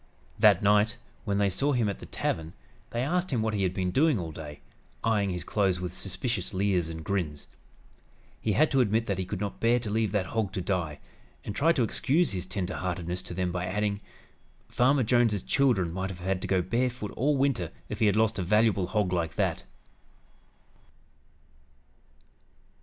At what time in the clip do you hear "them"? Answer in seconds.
13.35-13.51